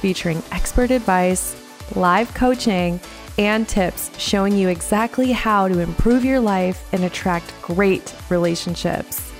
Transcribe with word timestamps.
featuring 0.00 0.42
expert 0.50 0.90
advice, 0.90 1.56
live 1.94 2.32
coaching, 2.34 3.00
and 3.38 3.68
tips 3.68 4.10
showing 4.18 4.56
you 4.56 4.68
exactly 4.68 5.32
how 5.32 5.68
to 5.68 5.78
improve 5.78 6.24
your 6.24 6.40
life 6.40 6.86
and 6.92 7.04
attract 7.04 7.54
great 7.62 8.14
relationships. 8.28 9.32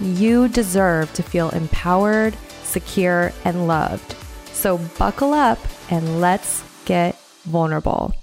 You 0.00 0.48
deserve 0.48 1.12
to 1.14 1.22
feel 1.22 1.50
empowered, 1.50 2.36
secure, 2.62 3.32
and 3.44 3.66
loved. 3.66 4.14
So 4.52 4.78
buckle 4.98 5.34
up 5.34 5.58
and 5.90 6.20
let's 6.20 6.62
get 6.84 7.18
vulnerable. 7.44 8.14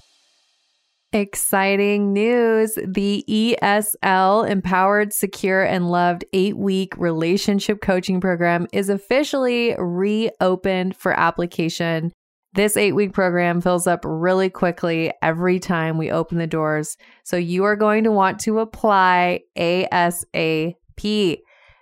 Exciting 1.11 2.13
news. 2.13 2.77
The 2.85 3.25
ESL 3.27 4.47
Empowered, 4.47 5.11
Secure, 5.11 5.63
and 5.63 5.89
Loved 5.89 6.23
eight 6.33 6.55
week 6.55 6.95
relationship 6.97 7.81
coaching 7.81 8.21
program 8.21 8.67
is 8.71 8.89
officially 8.89 9.75
reopened 9.79 10.95
for 10.95 11.11
application. 11.11 12.11
This 12.53 12.77
eight 12.77 12.91
week 12.91 13.13
program 13.13 13.59
fills 13.59 13.87
up 13.87 14.01
really 14.03 14.51
quickly 14.51 15.11
every 15.23 15.57
time 15.57 15.97
we 15.97 16.11
open 16.11 16.37
the 16.37 16.45
doors. 16.45 16.95
So 17.23 17.37
you 17.37 17.63
are 17.63 17.75
going 17.75 18.03
to 18.03 18.11
want 18.11 18.39
to 18.41 18.59
apply 18.59 19.41
ASAP. 19.57 21.39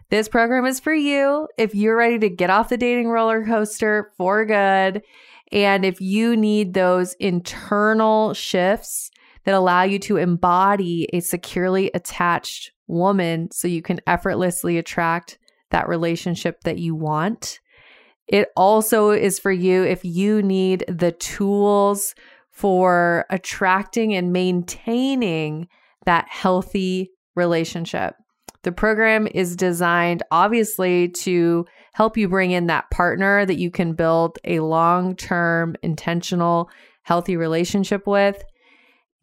This 0.10 0.30
program 0.30 0.66
is 0.66 0.80
for 0.80 0.94
you 0.94 1.50
if 1.58 1.76
you're 1.76 1.98
ready 1.98 2.18
to 2.20 2.30
get 2.30 2.50
off 2.50 2.70
the 2.70 2.78
dating 2.78 3.10
roller 3.10 3.44
coaster 3.46 4.10
for 4.16 4.46
good. 4.46 5.04
And 5.52 5.84
if 5.84 6.00
you 6.00 6.38
need 6.38 6.74
those 6.74 7.14
internal 7.16 8.34
shifts 8.34 9.12
that 9.48 9.56
allow 9.56 9.84
you 9.84 9.98
to 9.98 10.18
embody 10.18 11.08
a 11.14 11.22
securely 11.22 11.90
attached 11.94 12.74
woman 12.86 13.50
so 13.50 13.66
you 13.66 13.82
can 13.82 14.02
effortlessly 14.06 14.78
attract 14.78 15.38
that 15.72 15.88
relationship 15.88 16.60
that 16.66 16.80
you 16.80 16.94
want. 16.94 17.62
It 18.28 18.50
also 18.58 19.12
is 19.12 19.40
for 19.40 19.54
you 19.54 19.84
if 19.84 20.04
you 20.04 20.42
need 20.42 20.84
the 20.90 21.14
tools 21.14 22.14
for 22.52 23.26
attracting 23.30 24.14
and 24.14 24.34
maintaining 24.34 25.70
that 26.06 26.28
healthy 26.28 27.12
relationship. 27.38 28.16
The 28.64 28.74
program 28.74 29.30
is 29.34 29.56
designed 29.56 30.24
obviously 30.30 31.08
to 31.20 31.66
help 31.94 32.18
you 32.18 32.28
bring 32.28 32.52
in 32.52 32.68
that 32.68 32.92
partner 32.92 33.46
that 33.46 33.58
you 33.58 33.72
can 33.72 33.94
build 33.94 34.40
a 34.44 34.60
long 34.60 35.16
term, 35.16 35.78
intentional, 35.84 36.70
healthy 37.04 37.38
relationship 37.38 38.06
with. 38.06 38.44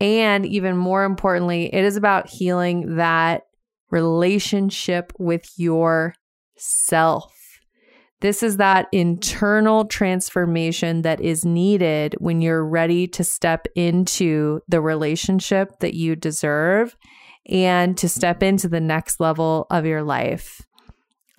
And 0.00 0.44
even 0.44 0.76
more 0.76 1.04
importantly, 1.04 1.72
it 1.72 1.84
is 1.84 1.96
about 1.96 2.28
healing 2.28 2.96
that 2.96 3.42
relationship 3.90 5.12
with 5.18 5.48
yourself. 5.56 7.32
This 8.20 8.42
is 8.42 8.56
that 8.56 8.88
internal 8.90 9.84
transformation 9.84 11.02
that 11.02 11.20
is 11.20 11.44
needed 11.44 12.14
when 12.18 12.40
you're 12.40 12.64
ready 12.64 13.06
to 13.08 13.22
step 13.22 13.66
into 13.74 14.60
the 14.66 14.80
relationship 14.80 15.78
that 15.80 15.94
you 15.94 16.16
deserve 16.16 16.96
and 17.46 17.98
to 17.98 18.08
step 18.08 18.42
into 18.42 18.68
the 18.68 18.80
next 18.80 19.20
level 19.20 19.66
of 19.70 19.84
your 19.84 20.02
life. 20.02 20.62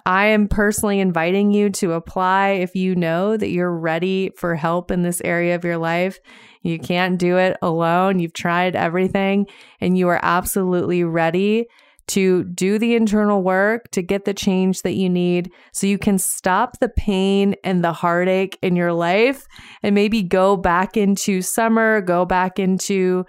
I 0.05 0.27
am 0.27 0.47
personally 0.47 0.99
inviting 0.99 1.51
you 1.51 1.71
to 1.71 1.93
apply 1.93 2.49
if 2.49 2.75
you 2.75 2.95
know 2.95 3.37
that 3.37 3.49
you're 3.49 3.75
ready 3.75 4.31
for 4.37 4.53
help 4.55 4.91
in 4.91 5.01
this 5.01 5.21
area 5.25 5.55
of 5.55 5.63
your 5.63 5.77
life. 5.77 6.19
You 6.61 6.77
can't 6.77 7.17
do 7.17 7.37
it 7.37 7.57
alone. 7.61 8.19
You've 8.19 8.33
tried 8.33 8.75
everything 8.75 9.47
and 9.81 9.97
you 9.97 10.07
are 10.09 10.19
absolutely 10.21 11.03
ready 11.03 11.65
to 12.07 12.43
do 12.43 12.77
the 12.77 12.93
internal 12.95 13.41
work 13.41 13.89
to 13.91 14.03
get 14.03 14.25
the 14.25 14.33
change 14.33 14.83
that 14.83 14.93
you 14.93 15.09
need 15.09 15.51
so 15.71 15.87
you 15.87 15.97
can 15.97 16.19
stop 16.19 16.79
the 16.79 16.89
pain 16.89 17.55
and 17.63 17.83
the 17.83 17.93
heartache 17.93 18.59
in 18.61 18.75
your 18.75 18.93
life 18.93 19.47
and 19.81 19.95
maybe 19.95 20.21
go 20.21 20.55
back 20.55 20.95
into 20.95 21.41
summer, 21.41 22.01
go 22.01 22.23
back 22.23 22.59
into 22.59 23.25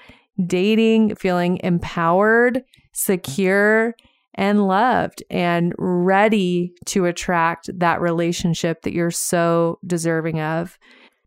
dating, 0.47 1.15
feeling 1.15 1.59
empowered, 1.63 2.63
secure, 2.93 3.95
and 4.37 4.67
loved 4.67 5.23
and 5.31 5.75
ready 5.79 6.73
to 6.87 7.07
attract 7.07 7.71
that 7.79 8.01
relationship 8.01 8.83
that 8.83 8.93
you're 8.93 9.11
so 9.11 9.79
deserving 9.87 10.41
of. 10.41 10.79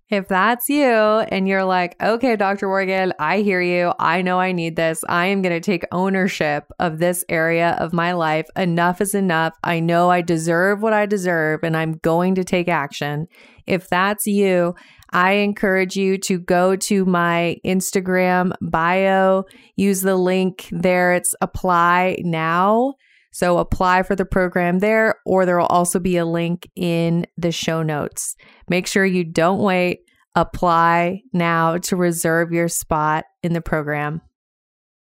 If 0.09 0.27
that's 0.27 0.69
you 0.69 0.91
and 0.91 1.47
you're 1.47 1.65
like, 1.65 1.95
okay, 2.01 2.35
Dr. 2.35 2.67
Morgan, 2.67 3.13
I 3.19 3.41
hear 3.41 3.61
you. 3.61 3.93
I 3.99 4.23
know 4.23 4.39
I 4.39 4.53
need 4.53 4.75
this. 4.75 5.03
I 5.07 5.27
am 5.27 5.43
going 5.43 5.53
to 5.53 5.59
take 5.59 5.83
ownership 5.91 6.63
of 6.79 6.97
this 6.97 7.23
area 7.29 7.77
of 7.79 7.93
my 7.93 8.13
life. 8.13 8.47
Enough 8.55 9.01
is 9.01 9.13
enough. 9.13 9.53
I 9.63 9.79
know 9.79 10.09
I 10.09 10.21
deserve 10.21 10.81
what 10.81 10.93
I 10.93 11.05
deserve 11.05 11.63
and 11.63 11.77
I'm 11.77 11.99
going 12.01 12.33
to 12.35 12.43
take 12.43 12.67
action. 12.67 13.27
If 13.67 13.87
that's 13.87 14.25
you, 14.25 14.73
I 15.11 15.33
encourage 15.33 15.95
you 15.95 16.17
to 16.19 16.39
go 16.39 16.75
to 16.75 17.05
my 17.05 17.57
Instagram 17.65 18.53
bio, 18.61 19.45
use 19.75 20.01
the 20.01 20.15
link 20.15 20.69
there. 20.71 21.13
It's 21.13 21.33
apply 21.41 22.17
now. 22.19 22.93
So 23.31 23.57
apply 23.59 24.03
for 24.03 24.15
the 24.15 24.25
program 24.25 24.79
there, 24.79 25.15
or 25.25 25.45
there 25.45 25.57
will 25.57 25.67
also 25.67 25.99
be 25.99 26.17
a 26.17 26.25
link 26.25 26.67
in 26.75 27.25
the 27.37 27.51
show 27.51 27.83
notes. 27.83 28.35
Make 28.67 28.87
sure 28.87 29.05
you 29.05 29.23
don't 29.23 29.59
wait. 29.59 29.99
Apply 30.35 31.21
now 31.33 31.77
to 31.77 31.95
reserve 31.95 32.51
your 32.51 32.67
spot 32.67 33.25
in 33.43 33.53
the 33.53 33.61
program. 33.61 34.21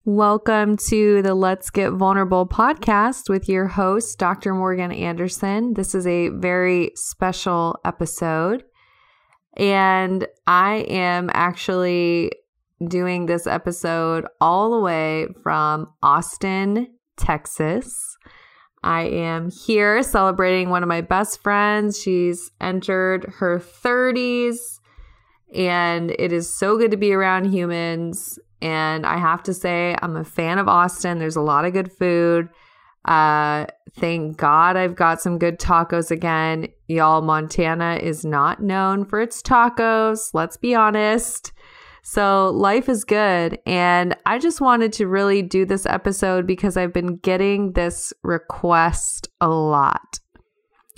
Welcome 0.06 0.76
to 0.90 1.22
the 1.22 1.34
Let's 1.34 1.70
Get 1.70 1.92
Vulnerable 1.92 2.46
podcast 2.46 3.30
with 3.30 3.48
your 3.48 3.68
host, 3.68 4.20
Dr. 4.20 4.54
Morgan 4.54 4.92
Anderson. 4.92 5.76
This 5.76 5.96
is 5.96 6.06
a 6.06 6.28
very 6.28 6.92
special 6.96 7.78
episode. 7.86 8.64
And 9.56 10.28
I 10.48 10.86
am 10.90 11.30
actually 11.34 12.32
doing 12.88 13.26
this 13.26 13.48
episode 13.48 14.26
all 14.42 14.72
the 14.72 14.80
way 14.80 15.28
from 15.42 15.92
Austin, 16.02 16.88
Texas. 17.18 17.94
I 18.84 19.04
am 19.04 19.50
here 19.50 20.04
celebrating 20.04 20.70
one 20.70 20.84
of 20.84 20.90
my 20.90 21.02
best 21.02 21.42
friends. 21.42 22.02
She's 22.02 22.52
entered 22.60 23.32
her 23.38 23.60
30s, 23.60 24.58
and 25.56 26.12
it 26.12 26.34
is 26.34 26.54
so 26.54 26.78
good 26.78 26.92
to 26.92 26.98
be 26.98 27.14
around 27.14 27.46
humans. 27.46 28.38
And 28.62 29.06
I 29.06 29.18
have 29.18 29.44
to 29.44 29.54
say, 29.54 29.96
I'm 30.02 30.18
a 30.18 30.24
fan 30.24 30.58
of 30.58 30.68
Austin. 30.68 31.20
There's 31.20 31.36
a 31.36 31.42
lot 31.42 31.66
of 31.66 31.74
good 31.74 31.92
food. 31.92 32.50
Uh, 33.06 33.66
thank 33.96 34.38
God 34.38 34.78
I've 34.78 34.96
got 34.96 35.22
some 35.22 35.38
good 35.38 35.60
tacos 35.60 36.10
again. 36.10 36.68
Y'all, 36.88 37.22
Montana 37.22 38.00
is 38.02 38.24
not 38.24 38.62
known 38.62 39.06
for 39.06 39.22
its 39.22 39.42
tacos. 39.42 40.30
Let's 40.34 40.58
be 40.58 40.74
honest. 40.74 41.52
So 42.04 42.50
life 42.50 42.90
is 42.90 43.06
good. 43.06 43.60
And 43.66 44.16
I 44.26 44.38
just 44.38 44.62
wanted 44.62 44.94
to 44.94 45.08
really 45.08 45.42
do 45.42 45.66
this 45.66 45.86
episode 45.86 46.46
because 46.46 46.76
I've 46.76 46.94
been 46.94 47.18
getting 47.18 47.74
this 47.74 48.14
request 48.24 49.30
a 49.40 49.48
lot. 49.48 50.20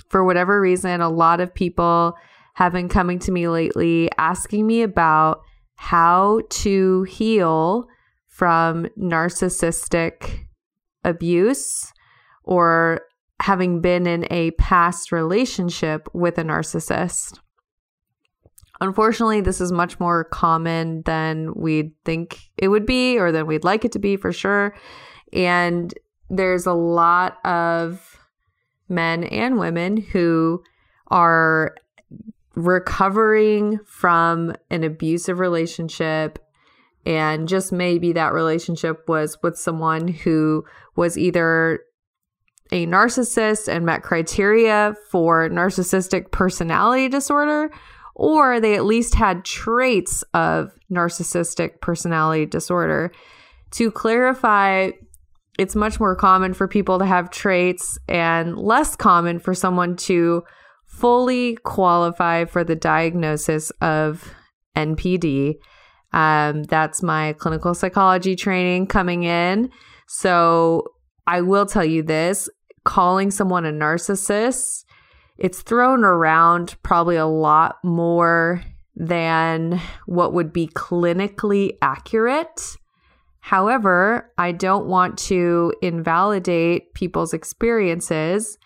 For 0.08 0.24
whatever 0.24 0.60
reason, 0.60 1.00
a 1.00 1.08
lot 1.08 1.40
of 1.40 1.54
people 1.54 2.14
have 2.54 2.72
been 2.72 2.88
coming 2.88 3.18
to 3.20 3.32
me 3.32 3.48
lately 3.48 4.08
asking 4.18 4.66
me 4.66 4.82
about 4.82 5.42
how 5.76 6.40
to 6.48 7.02
heal 7.02 7.86
from 8.28 8.86
narcissistic 8.98 10.46
abuse 11.04 11.92
or 12.46 13.02
having 13.40 13.80
been 13.80 14.06
in 14.06 14.26
a 14.30 14.52
past 14.52 15.12
relationship 15.12 16.08
with 16.14 16.38
a 16.38 16.42
narcissist. 16.42 17.38
Unfortunately, 18.80 19.40
this 19.40 19.60
is 19.60 19.72
much 19.72 19.98
more 20.00 20.24
common 20.24 21.02
than 21.02 21.52
we'd 21.54 21.92
think 22.04 22.50
it 22.56 22.68
would 22.68 22.86
be 22.86 23.18
or 23.18 23.32
than 23.32 23.46
we'd 23.46 23.64
like 23.64 23.84
it 23.84 23.92
to 23.92 23.98
be 23.98 24.16
for 24.16 24.32
sure. 24.32 24.74
And 25.32 25.92
there's 26.28 26.66
a 26.66 26.72
lot 26.72 27.38
of 27.44 28.18
men 28.88 29.24
and 29.24 29.58
women 29.58 29.96
who 29.96 30.62
are 31.08 31.76
recovering 32.54 33.78
from 33.86 34.54
an 34.70 34.82
abusive 34.82 35.38
relationship 35.38 36.38
and 37.04 37.48
just 37.48 37.72
maybe 37.72 38.12
that 38.12 38.32
relationship 38.32 39.08
was 39.08 39.38
with 39.42 39.56
someone 39.56 40.08
who 40.08 40.64
was 40.96 41.16
either 41.16 41.80
a 42.72 42.86
narcissist 42.86 43.68
and 43.68 43.86
met 43.86 44.02
criteria 44.02 44.94
for 45.10 45.48
narcissistic 45.48 46.30
personality 46.30 47.08
disorder 47.08 47.70
or 48.16 48.60
they 48.60 48.74
at 48.74 48.86
least 48.86 49.14
had 49.14 49.44
traits 49.44 50.24
of 50.32 50.72
narcissistic 50.90 51.82
personality 51.82 52.46
disorder. 52.46 53.12
To 53.72 53.90
clarify, 53.90 54.90
it's 55.58 55.76
much 55.76 56.00
more 56.00 56.16
common 56.16 56.54
for 56.54 56.66
people 56.66 56.98
to 56.98 57.04
have 57.04 57.30
traits 57.30 57.98
and 58.08 58.56
less 58.56 58.96
common 58.96 59.38
for 59.38 59.54
someone 59.54 59.96
to 59.96 60.42
fully 60.86 61.56
qualify 61.56 62.46
for 62.46 62.64
the 62.64 62.74
diagnosis 62.74 63.70
of 63.82 64.32
NPD. 64.74 65.56
Um, 66.14 66.62
that's 66.62 67.02
my 67.02 67.34
clinical 67.34 67.74
psychology 67.74 68.34
training 68.34 68.86
coming 68.86 69.24
in. 69.24 69.70
So 70.08 70.84
I 71.26 71.40
will 71.40 71.66
tell 71.66 71.84
you 71.84 72.02
this 72.02 72.48
calling 72.84 73.30
someone 73.30 73.66
a 73.66 73.72
narcissist, 73.72 74.84
it's 75.36 75.60
thrown 75.60 76.04
around 76.04 76.76
probably 76.82 77.16
a 77.16 77.26
lot 77.26 77.76
more 77.84 78.62
than 78.94 79.80
what 80.06 80.32
would 80.32 80.52
be 80.52 80.68
clinically 80.68 81.76
accurate. 81.82 82.76
However, 83.40 84.32
I 84.38 84.52
don't 84.52 84.86
want 84.86 85.18
to 85.18 85.74
invalidate 85.82 86.94
people's 86.94 87.34
experiences. 87.34 88.56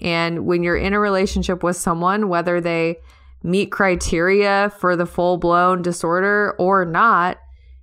And 0.00 0.44
when 0.44 0.62
you're 0.62 0.76
in 0.76 0.92
a 0.92 1.00
relationship 1.00 1.62
with 1.62 1.76
someone, 1.76 2.28
whether 2.28 2.60
they 2.60 2.98
meet 3.42 3.72
criteria 3.72 4.72
for 4.78 4.96
the 4.96 5.06
full 5.06 5.38
blown 5.38 5.82
disorder 5.82 6.54
or 6.58 6.84
not, 6.84 7.38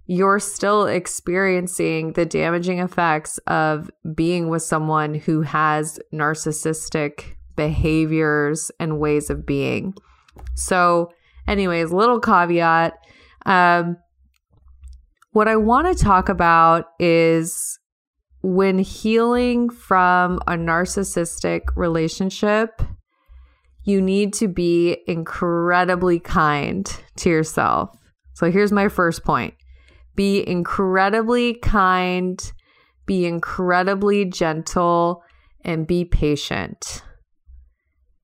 you're 0.07 0.39
still 0.39 0.85
experiencing 0.85 2.13
the 2.13 2.25
damaging 2.25 2.79
effects 2.79 3.37
of 3.47 3.89
being 4.13 4.49
with 4.49 4.61
someone 4.61 5.15
who 5.15 5.41
has 5.41 5.99
narcissistic 6.13 7.35
behaviors 7.55 8.71
and 8.79 8.99
ways 8.99 9.29
of 9.29 9.45
being. 9.45 9.95
So, 10.53 11.11
anyways, 11.47 11.91
little 11.91 12.19
caveat. 12.19 12.93
Um, 13.45 13.97
what 15.31 15.47
I 15.47 15.55
want 15.55 15.87
to 15.87 16.03
talk 16.03 16.29
about 16.29 16.85
is 16.99 17.79
when 18.41 18.77
healing 18.77 19.69
from 19.69 20.37
a 20.47 20.51
narcissistic 20.51 21.61
relationship, 21.75 22.81
you 23.83 24.01
need 24.01 24.33
to 24.33 24.47
be 24.47 24.97
incredibly 25.07 26.19
kind 26.19 26.85
to 27.17 27.29
yourself. 27.29 27.97
So 28.33 28.51
here's 28.51 28.71
my 28.71 28.87
first 28.87 29.23
point 29.23 29.55
be 30.15 30.47
incredibly 30.47 31.55
kind, 31.55 32.51
be 33.05 33.25
incredibly 33.25 34.25
gentle, 34.25 35.23
and 35.63 35.85
be 35.85 36.05
patient. 36.05 37.03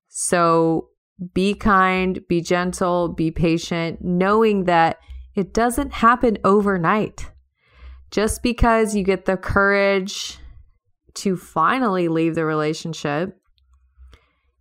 So 0.08 0.88
be 1.34 1.54
kind, 1.54 2.20
be 2.28 2.40
gentle, 2.40 3.08
be 3.08 3.30
patient, 3.30 4.02
knowing 4.02 4.64
that 4.64 4.98
it 5.34 5.52
doesn't 5.52 5.92
happen 5.94 6.38
overnight. 6.44 7.30
Just 8.10 8.42
because 8.42 8.94
you 8.94 9.04
get 9.04 9.24
the 9.24 9.36
courage 9.36 10.38
to 11.14 11.36
finally 11.36 12.08
leave 12.08 12.34
the 12.34 12.44
relationship 12.44 13.38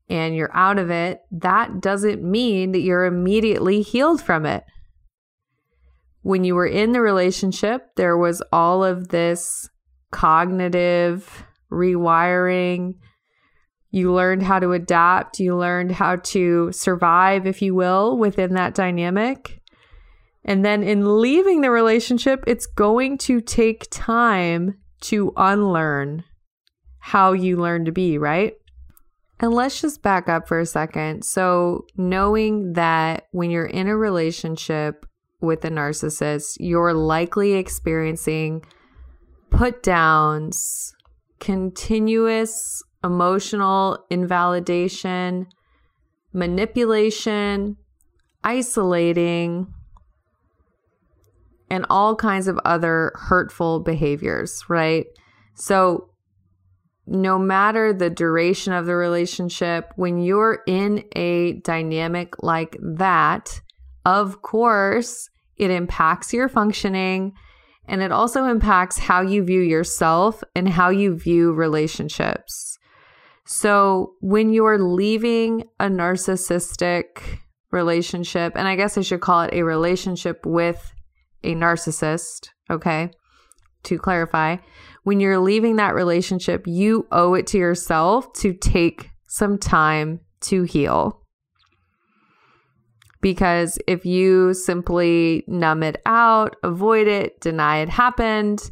and 0.10 0.36
you're 0.36 0.56
out 0.56 0.80
of 0.80 0.90
it, 0.90 1.22
that 1.32 1.82
doesn't 1.82 2.24
mean 2.24 2.72
that 2.72 2.82
you're 2.82 3.06
immediately 3.06 3.82
healed 3.82 4.22
from 4.22 4.46
it 4.46 4.64
when 6.22 6.44
you 6.44 6.56
were 6.56 6.68
in 6.68 6.92
the 6.92 7.02
relationship, 7.02 7.96
there 7.96 8.18
was 8.18 8.42
all 8.52 8.84
of 8.84 9.10
this 9.10 9.70
cognitive 10.12 11.44
rewiring. 11.72 12.96
You 13.90 14.14
learned 14.14 14.44
how 14.44 14.60
to 14.60 14.72
adapt, 14.72 15.40
you 15.40 15.56
learned 15.56 15.94
how 15.94 16.18
to 16.18 16.72
survive, 16.72 17.46
if 17.46 17.62
you 17.62 17.76
will, 17.76 18.18
within 18.18 18.54
that 18.54 18.76
dynamic. 18.76 19.62
And 20.44 20.66
then 20.66 20.84
in 20.84 21.20
leaving 21.20 21.62
the 21.62 21.72
relationship, 21.72 22.44
it's 22.48 22.66
going 22.66 23.18
to 23.20 23.42
take 23.42 23.88
time 23.92 24.78
to 25.02 25.34
unlearn 25.36 26.24
how 27.00 27.34
you 27.34 27.58
learn 27.58 27.86
to 27.86 27.92
be, 27.92 28.18
right? 28.18 28.54
And 29.40 29.54
let's 29.54 29.82
just 29.82 30.04
back 30.04 30.30
up 30.30 30.48
for 30.48 30.60
a 30.60 30.66
second. 30.66 31.26
So, 31.26 31.86
knowing 31.98 32.74
that 32.74 33.28
when 33.32 33.50
you're 33.50 33.66
in 33.66 33.88
a 33.88 33.98
relationship 33.98 35.06
with 35.42 35.66
a 35.66 35.70
narcissist, 35.70 36.58
you're 36.60 36.94
likely 36.94 37.54
experiencing 37.54 38.64
put 39.50 39.84
downs, 39.84 40.96
continuous 41.40 42.84
emotional 43.04 44.06
invalidation, 44.10 45.48
manipulation, 46.34 47.78
isolating, 48.44 49.68
and 51.70 51.86
all 51.90 52.16
kinds 52.16 52.48
of 52.48 52.60
other 52.66 53.12
hurtful 53.16 53.80
behaviors, 53.80 54.64
right? 54.70 55.06
So, 55.56 56.10
no 57.08 57.40
matter 57.40 57.92
the 57.92 58.10
duration 58.10 58.74
of 58.74 58.86
the 58.86 58.96
relationship, 58.96 59.92
when 59.96 60.22
you're 60.22 60.62
in 60.68 61.04
a 61.16 61.54
dynamic 61.54 62.42
like 62.44 62.78
that, 62.82 63.62
of 64.06 64.42
course, 64.42 65.30
it 65.62 65.70
impacts 65.70 66.34
your 66.34 66.50
functioning 66.50 67.34
and 67.88 68.02
it 68.02 68.12
also 68.12 68.46
impacts 68.46 68.98
how 68.98 69.22
you 69.22 69.44
view 69.44 69.62
yourself 69.62 70.44
and 70.56 70.68
how 70.68 70.90
you 70.90 71.16
view 71.16 71.54
relationships. 71.54 72.80
So, 73.46 74.14
when 74.22 74.54
you're 74.54 74.80
leaving 74.80 75.66
a 75.80 75.86
narcissistic 75.86 77.40
relationship, 77.72 78.54
and 78.56 78.68
I 78.68 78.76
guess 78.76 78.98
I 78.98 79.02
should 79.02 79.22
call 79.22 79.42
it 79.42 79.54
a 79.54 79.64
relationship 79.64 80.46
with 80.46 80.94
a 81.44 81.54
narcissist, 81.54 82.50
okay? 82.70 83.12
To 83.84 83.98
clarify, 83.98 84.58
when 85.04 85.20
you're 85.20 85.40
leaving 85.40 85.76
that 85.76 85.96
relationship, 85.96 86.66
you 86.66 87.08
owe 87.12 87.34
it 87.34 87.48
to 87.48 87.58
yourself 87.58 88.32
to 88.34 88.54
take 88.54 89.10
some 89.28 89.58
time 89.58 90.22
to 90.42 90.64
heal 90.64 91.21
because 93.22 93.78
if 93.88 94.06
you 94.06 94.54
simply 94.54 95.44
numb 95.48 95.84
it 95.84 96.02
out, 96.06 96.56
avoid 96.64 97.08
it, 97.08 97.40
deny 97.40 97.78
it 97.78 97.90
happened, 97.90 98.70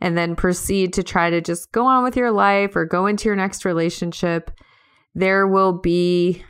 and 0.00 0.16
then 0.16 0.34
proceed 0.34 0.92
to 0.94 1.02
try 1.02 1.30
to 1.30 1.40
just 1.40 1.72
go 1.72 1.86
on 1.86 2.02
with 2.02 2.16
your 2.16 2.30
life 2.30 2.74
or 2.74 2.84
go 2.84 3.06
into 3.06 3.28
your 3.28 3.36
next 3.36 3.64
relationship, 3.64 4.50
there 5.14 5.46
will 5.46 5.74
be 5.74 6.42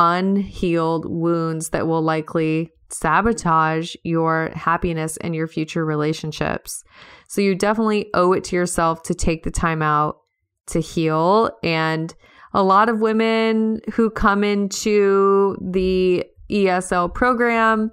unhealed 0.00 1.06
wounds 1.08 1.70
that 1.70 1.86
will 1.86 2.02
likely 2.02 2.70
sabotage 2.88 3.94
your 4.02 4.50
happiness 4.54 5.16
and 5.18 5.34
your 5.34 5.46
future 5.46 5.84
relationships. 5.84 6.82
So 7.28 7.40
you 7.40 7.54
definitely 7.54 8.10
owe 8.14 8.32
it 8.32 8.44
to 8.44 8.56
yourself 8.56 9.02
to 9.04 9.14
take 9.14 9.44
the 9.44 9.50
time 9.50 9.82
out 9.82 10.18
to 10.66 10.80
heal. 10.80 11.50
And 11.62 12.14
a 12.52 12.62
lot 12.62 12.88
of 12.88 13.00
women 13.00 13.80
who 13.94 14.10
come 14.10 14.44
into 14.44 15.56
the 15.60 16.24
ESL 16.54 17.12
program 17.12 17.90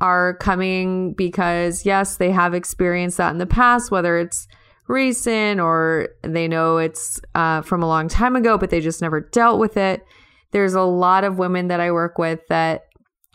are 0.00 0.34
coming 0.34 1.14
because, 1.14 1.86
yes, 1.86 2.16
they 2.16 2.30
have 2.30 2.52
experienced 2.52 3.16
that 3.16 3.30
in 3.30 3.38
the 3.38 3.46
past, 3.46 3.90
whether 3.90 4.18
it's 4.18 4.46
recent 4.88 5.60
or 5.60 6.08
they 6.22 6.46
know 6.46 6.78
it's 6.78 7.20
uh, 7.34 7.62
from 7.62 7.82
a 7.82 7.88
long 7.88 8.08
time 8.08 8.36
ago, 8.36 8.58
but 8.58 8.70
they 8.70 8.80
just 8.80 9.00
never 9.00 9.20
dealt 9.20 9.58
with 9.58 9.76
it. 9.76 10.04
There's 10.52 10.74
a 10.74 10.82
lot 10.82 11.24
of 11.24 11.38
women 11.38 11.68
that 11.68 11.80
I 11.80 11.90
work 11.90 12.18
with 12.18 12.40
that 12.48 12.82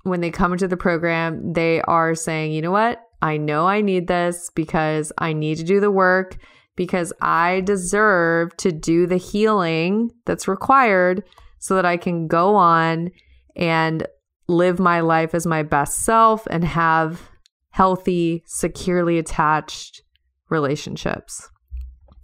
when 0.04 0.22
they 0.22 0.32
come 0.32 0.54
into 0.54 0.68
the 0.68 0.78
program, 0.78 1.54
they 1.54 1.82
are 1.82 2.16
saying, 2.16 2.54
you 2.54 2.62
know 2.62 2.72
what? 2.72 3.02
I 3.22 3.38
know 3.38 3.68
I 3.68 3.82
need 3.82 4.08
this 4.08 4.50
because 4.56 5.12
I 5.18 5.34
need 5.34 5.58
to 5.58 5.64
do 5.64 5.80
the 5.80 5.92
work 5.92 6.38
because 6.76 7.14
I 7.22 7.62
deserve 7.62 8.56
to 8.58 8.72
do 8.72 9.06
the 9.06 9.18
healing 9.18 10.12
that's 10.26 10.48
required 10.48 11.24
so 11.60 11.76
that 11.76 11.86
I 11.86 11.98
can 11.98 12.28
go 12.28 12.56
on 12.56 13.12
and 13.56 14.08
live 14.52 14.80
my 14.80 15.00
life 15.00 15.34
as 15.34 15.46
my 15.48 15.64
best 15.64 16.04
self 16.04 16.46
and 16.50 16.64
have 16.64 17.30
healthy, 17.72 18.44
securely 18.46 19.18
attached 19.18 20.02
relationships. 20.50 21.50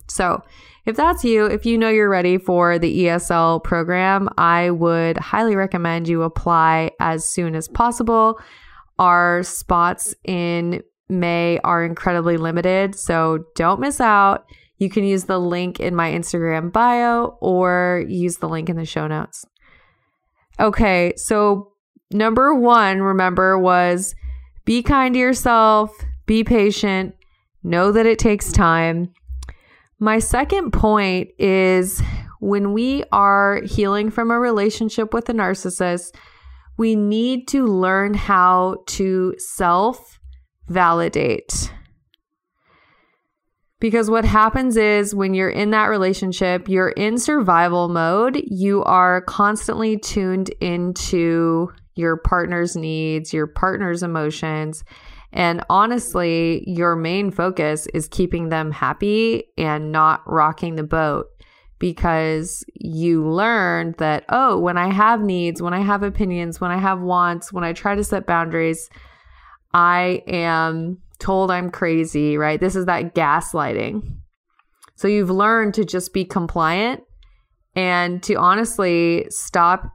So, 0.09 0.41
if 0.85 0.95
that's 0.95 1.25
you, 1.25 1.45
if 1.45 1.65
you 1.65 1.77
know 1.77 1.89
you're 1.89 2.09
ready 2.09 2.37
for 2.37 2.79
the 2.79 3.05
ESL 3.05 3.61
program, 3.63 4.29
I 4.37 4.69
would 4.69 5.17
highly 5.17 5.55
recommend 5.55 6.07
you 6.07 6.23
apply 6.23 6.91
as 7.01 7.25
soon 7.25 7.55
as 7.55 7.67
possible. 7.67 8.39
Our 8.97 9.43
spots 9.43 10.15
in 10.23 10.81
May 11.09 11.59
are 11.63 11.83
incredibly 11.83 12.37
limited, 12.37 12.95
so 12.95 13.45
don't 13.55 13.81
miss 13.81 13.99
out. 13.99 14.45
You 14.77 14.89
can 14.89 15.03
use 15.03 15.25
the 15.25 15.39
link 15.39 15.79
in 15.79 15.95
my 15.95 16.11
Instagram 16.11 16.71
bio 16.71 17.37
or 17.41 18.05
use 18.07 18.37
the 18.37 18.47
link 18.47 18.69
in 18.69 18.77
the 18.77 18.85
show 18.85 19.07
notes. 19.07 19.45
Okay, 20.59 21.13
so 21.17 21.73
number 22.11 22.53
one, 22.53 23.01
remember, 23.01 23.57
was 23.57 24.15
be 24.65 24.83
kind 24.83 25.13
to 25.13 25.19
yourself, 25.19 25.91
be 26.25 26.43
patient, 26.43 27.15
know 27.63 27.91
that 27.91 28.05
it 28.05 28.19
takes 28.19 28.51
time. 28.51 29.13
My 29.99 30.19
second 30.19 30.71
point 30.71 31.29
is 31.39 32.01
when 32.39 32.73
we 32.73 33.03
are 33.11 33.61
healing 33.63 34.11
from 34.11 34.29
a 34.29 34.39
relationship 34.39 35.13
with 35.13 35.27
a 35.29 35.33
narcissist, 35.33 36.15
we 36.77 36.95
need 36.95 37.47
to 37.49 37.65
learn 37.65 38.13
how 38.13 38.83
to 38.87 39.33
self 39.37 40.19
validate. 40.67 41.71
Because 43.79 44.09
what 44.09 44.25
happens 44.25 44.75
is 44.75 45.13
when 45.13 45.33
you're 45.33 45.49
in 45.49 45.69
that 45.71 45.85
relationship, 45.85 46.67
you're 46.67 46.89
in 46.89 47.17
survival 47.17 47.89
mode. 47.89 48.41
You 48.45 48.83
are 48.83 49.21
constantly 49.21 49.97
tuned 49.97 50.49
into 50.61 51.69
your 51.97 52.17
partner's 52.17 52.75
needs, 52.75 53.33
your 53.33 53.47
partner's 53.47 54.03
emotions. 54.03 54.83
And 55.33 55.63
honestly, 55.69 56.63
your 56.67 56.95
main 56.95 57.31
focus 57.31 57.87
is 57.93 58.07
keeping 58.07 58.49
them 58.49 58.71
happy 58.71 59.45
and 59.57 59.91
not 59.91 60.21
rocking 60.25 60.75
the 60.75 60.83
boat 60.83 61.27
because 61.79 62.63
you 62.73 63.27
learned 63.27 63.95
that, 63.95 64.25
oh, 64.29 64.57
when 64.57 64.77
I 64.77 64.91
have 64.91 65.21
needs, 65.21 65.61
when 65.61 65.73
I 65.73 65.81
have 65.81 66.01
opinions, 66.01 66.59
when 66.59 66.71
I 66.71 66.77
have 66.77 67.01
wants, 67.01 67.53
when 67.53 67.63
I 67.63 67.73
try 67.73 67.95
to 67.95 68.03
set 68.03 68.25
boundaries, 68.25 68.89
I 69.73 70.23
am 70.27 70.99
told 71.19 71.51
I'm 71.51 71.69
crazy, 71.69 72.37
right? 72.37 72.59
This 72.59 72.75
is 72.75 72.85
that 72.85 73.13
gaslighting. 73.13 74.17
So 74.95 75.07
you've 75.07 75.29
learned 75.29 75.75
to 75.75 75.85
just 75.85 76.13
be 76.13 76.25
compliant 76.25 77.03
and 77.75 78.23
to 78.23 78.35
honestly 78.35 79.27
stop 79.29 79.91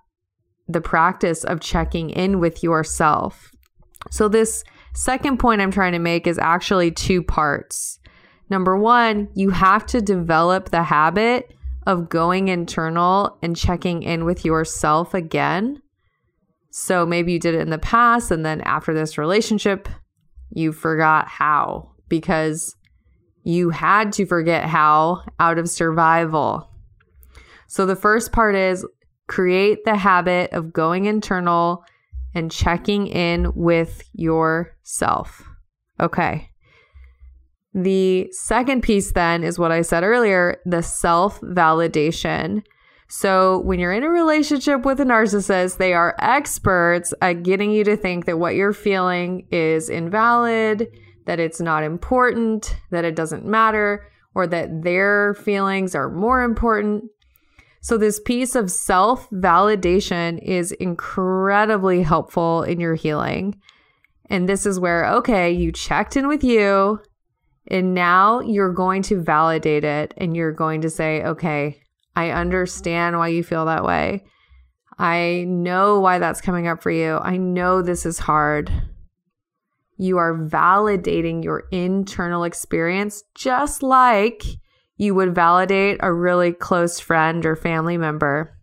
the 0.69 0.81
practice 0.81 1.45
of 1.45 1.61
checking 1.61 2.11
in 2.11 2.39
with 2.39 2.63
yourself. 2.63 3.51
So, 4.11 4.29
this 4.29 4.65
second 4.95 5.39
point 5.39 5.61
I'm 5.61 5.71
trying 5.71 5.93
to 5.93 5.99
make 5.99 6.27
is 6.27 6.39
actually 6.39 6.91
two 6.91 7.23
parts. 7.23 7.99
Number 8.51 8.77
one, 8.77 9.29
you 9.35 9.51
have 9.51 9.87
to 9.87 10.01
develop 10.01 10.71
the 10.71 10.83
habit 10.83 11.55
of 11.87 12.09
going 12.09 12.49
internal 12.49 13.39
and 13.43 13.57
checking 13.57 14.03
in 14.03 14.25
with 14.25 14.45
yourself 14.45 15.15
again. 15.15 15.81
So 16.71 17.05
maybe 17.05 17.33
you 17.33 17.39
did 17.39 17.55
it 17.55 17.61
in 17.61 17.71
the 17.71 17.79
past, 17.79 18.31
and 18.31 18.47
then 18.47 18.61
after 18.63 18.95
this 18.95 19.19
relationship, 19.19 19.89
you 20.51 20.73
forgot 20.73 21.29
how 21.29 21.93
because 22.09 22.77
you 23.43 23.71
had 23.71 24.13
to 24.13 24.27
forget 24.27 24.65
how 24.65 25.23
out 25.41 25.59
of 25.59 25.69
survival. 25.69 26.71
So 27.67 27.87
the 27.87 27.97
first 27.97 28.33
part 28.33 28.55
is 28.55 28.87
create 29.33 29.83
the 29.87 29.97
habit 29.97 30.53
of 30.53 30.75
going 30.75 31.07
internal 31.07 31.83
and 32.35 32.53
checking 32.53 33.07
in 33.07 33.51
with 33.55 34.03
yourself. 34.13 35.43
Okay. 35.99 36.51
The 37.73 38.29
second 38.33 38.83
piece 38.83 39.13
then 39.13 39.43
is 39.43 39.59
what 39.59 39.73
I 39.73 39.81
said 39.81 40.05
earlier 40.05 40.61
the 40.67 40.83
self 40.83 41.41
validation. 41.41 42.63
So, 43.09 43.61
when 43.61 43.79
you're 43.79 43.93
in 43.93 44.03
a 44.03 44.11
relationship 44.11 44.85
with 44.85 45.01
a 45.01 45.05
narcissist, 45.05 45.79
they 45.79 45.95
are 45.95 46.15
experts 46.19 47.15
at 47.23 47.43
getting 47.43 47.71
you 47.71 47.85
to 47.85 47.97
think 47.97 48.27
that 48.27 48.39
what 48.39 48.55
you're 48.55 48.75
feeling 48.75 49.47
is 49.51 49.89
invalid, 49.89 50.89
that 51.25 51.41
it's 51.41 51.61
not 51.61 51.85
important, 51.85 52.77
that 52.91 53.07
it 53.07 53.17
doesn't 53.17 53.47
matter, 53.47 54.07
or 54.35 54.47
that 54.47 54.83
their 54.83 55.35
feelings 55.35 55.95
are 55.95 56.11
more 56.11 56.43
important. 56.43 57.05
So, 57.83 57.99
this 57.99 58.21
piece 58.21 58.55
of 58.55 58.71
self 58.71 59.29
validation 59.31 60.39
is 60.41 60.71
incredibly 60.73 62.03
helpful 62.03 62.63
in 62.63 62.81
your 62.81 62.95
healing. 62.95 63.61
And 64.31 64.49
this 64.49 64.65
is 64.67 64.79
where, 64.79 65.07
okay, 65.17 65.51
you 65.51 65.73
checked 65.73 66.17
in 66.17 66.29
with 66.29 66.45
you, 66.45 67.01
and 67.67 67.93
now 67.93 68.41
you're 68.41 68.73
going 68.73 69.03
to 69.03 69.21
validate 69.21 69.85
it 69.85 70.15
and 70.17 70.37
you're 70.37 70.53
going 70.53 70.83
to 70.83 70.91
say, 70.91 71.23
okay, 71.23 71.81
I 72.15 72.31
understand 72.31 73.19
why 73.19 73.29
you 73.29 73.43
feel 73.43 73.65
that 73.67 73.85
way. 73.85 74.25
I 74.99 75.45
know 75.49 76.01
why 76.01 76.19
that's 76.19 76.41
coming 76.41 76.69
up 76.69 76.83
for 76.83 76.91
you. 76.91 77.19
I 77.19 77.37
know 77.37 77.83
this 77.83 78.07
is 78.07 78.19
hard. 78.19 78.71
You 79.97 80.19
are 80.19 80.37
validating 80.37 81.43
your 81.43 81.65
internal 81.71 82.45
experience 82.45 83.23
just 83.35 83.83
like 83.83 84.45
you 85.03 85.17
would 85.17 85.35
validate 85.35 85.99
a 86.01 86.13
really 86.13 86.53
close 86.53 87.01
friend 87.01 87.45
or 87.45 87.57
family 87.57 87.97
member 87.97 88.57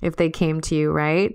if 0.00 0.14
they 0.14 0.30
came 0.30 0.60
to 0.60 0.76
you, 0.76 0.92
right? 0.92 1.34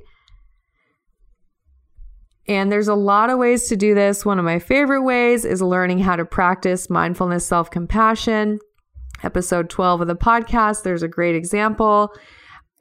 And 2.47 2.71
there's 2.71 2.87
a 2.87 2.95
lot 2.95 3.29
of 3.29 3.39
ways 3.39 3.67
to 3.67 3.75
do 3.75 3.93
this. 3.93 4.25
One 4.25 4.39
of 4.39 4.45
my 4.45 4.59
favorite 4.59 5.01
ways 5.01 5.43
is 5.43 5.61
learning 5.61 5.99
how 5.99 6.15
to 6.15 6.23
practice 6.23 6.89
mindfulness 6.89 7.45
self 7.45 7.69
compassion. 7.69 8.59
Episode 9.21 9.69
12 9.69 10.01
of 10.01 10.07
the 10.07 10.15
podcast, 10.15 10.83
there's 10.83 11.03
a 11.03 11.09
great 11.09 11.35
example. 11.35 12.13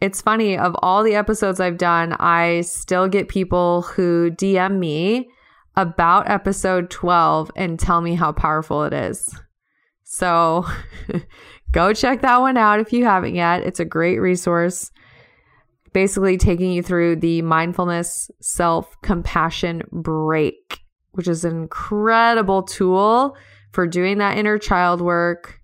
It's 0.00 0.22
funny, 0.22 0.56
of 0.56 0.76
all 0.82 1.02
the 1.02 1.16
episodes 1.16 1.58
I've 1.58 1.78
done, 1.78 2.12
I 2.20 2.60
still 2.60 3.08
get 3.08 3.28
people 3.28 3.82
who 3.82 4.30
DM 4.30 4.78
me 4.78 5.30
about 5.74 6.30
episode 6.30 6.90
12 6.90 7.50
and 7.56 7.76
tell 7.76 8.02
me 8.02 8.14
how 8.14 8.30
powerful 8.30 8.84
it 8.84 8.92
is. 8.92 9.34
So 10.04 10.64
go 11.72 11.92
check 11.92 12.22
that 12.22 12.40
one 12.40 12.56
out 12.56 12.80
if 12.80 12.92
you 12.92 13.04
haven't 13.04 13.34
yet. 13.34 13.62
It's 13.62 13.80
a 13.80 13.84
great 13.84 14.18
resource 14.18 14.90
basically 15.96 16.36
taking 16.36 16.72
you 16.72 16.82
through 16.82 17.16
the 17.16 17.40
mindfulness 17.40 18.30
self 18.40 19.00
compassion 19.00 19.82
break, 19.90 20.80
which 21.12 21.26
is 21.26 21.42
an 21.42 21.56
incredible 21.56 22.62
tool 22.62 23.34
for 23.72 23.86
doing 23.86 24.18
that 24.18 24.36
inner 24.36 24.58
child 24.58 25.00
work, 25.00 25.58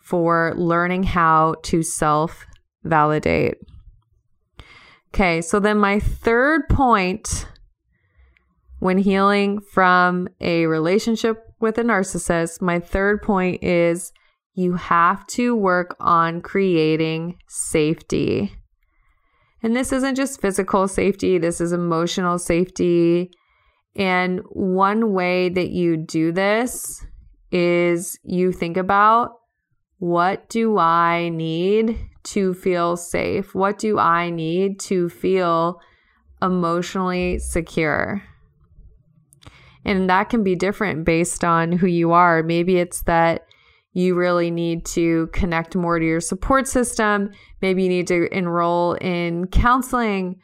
for 0.00 0.52
learning 0.56 1.04
how 1.04 1.54
to 1.62 1.84
self 1.84 2.44
validate. 2.82 3.54
Okay, 5.14 5.40
so 5.40 5.60
then 5.60 5.78
my 5.78 6.00
third 6.00 6.68
point 6.68 7.46
when 8.80 8.98
healing 8.98 9.60
from 9.60 10.28
a 10.40 10.66
relationship 10.66 11.44
with 11.60 11.78
a 11.78 11.82
narcissist, 11.82 12.60
my 12.60 12.80
third 12.80 13.22
point 13.22 13.62
is 13.62 14.12
you 14.58 14.74
have 14.74 15.24
to 15.24 15.54
work 15.54 15.94
on 16.00 16.40
creating 16.40 17.38
safety. 17.46 18.52
And 19.62 19.76
this 19.76 19.92
isn't 19.92 20.16
just 20.16 20.40
physical 20.40 20.88
safety, 20.88 21.38
this 21.38 21.60
is 21.60 21.70
emotional 21.70 22.40
safety. 22.40 23.30
And 23.94 24.40
one 24.50 25.12
way 25.12 25.48
that 25.48 25.70
you 25.70 25.96
do 25.96 26.32
this 26.32 27.06
is 27.52 28.18
you 28.24 28.50
think 28.50 28.76
about 28.76 29.30
what 29.98 30.48
do 30.48 30.76
I 30.76 31.28
need 31.28 31.96
to 32.24 32.52
feel 32.54 32.96
safe? 32.96 33.54
What 33.54 33.78
do 33.78 33.96
I 33.96 34.28
need 34.30 34.80
to 34.80 35.08
feel 35.08 35.80
emotionally 36.42 37.38
secure? 37.38 38.24
And 39.84 40.10
that 40.10 40.30
can 40.30 40.42
be 40.42 40.56
different 40.56 41.04
based 41.04 41.44
on 41.44 41.70
who 41.70 41.86
you 41.86 42.10
are. 42.10 42.42
Maybe 42.42 42.78
it's 42.78 43.04
that 43.04 43.47
you 43.92 44.14
really 44.14 44.50
need 44.50 44.84
to 44.86 45.28
connect 45.28 45.74
more 45.74 45.98
to 45.98 46.04
your 46.04 46.20
support 46.20 46.68
system. 46.68 47.30
Maybe 47.62 47.82
you 47.82 47.88
need 47.88 48.06
to 48.08 48.28
enroll 48.36 48.94
in 48.94 49.46
counseling. 49.48 50.40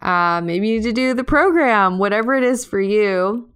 Uh, 0.00 0.40
maybe 0.42 0.68
you 0.68 0.76
need 0.76 0.84
to 0.84 0.92
do 0.92 1.14
the 1.14 1.24
program, 1.24 1.98
whatever 1.98 2.34
it 2.34 2.44
is 2.44 2.64
for 2.64 2.80
you. 2.80 3.48